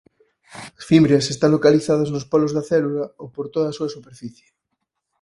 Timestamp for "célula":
2.71-3.03